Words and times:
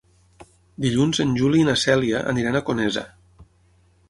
Dilluns 0.85 1.21
en 1.25 1.35
Juli 1.41 1.61
i 1.65 1.67
na 1.69 1.77
Cèlia 1.83 2.25
aniran 2.35 2.61
a 2.61 2.67
Conesa. 2.71 3.05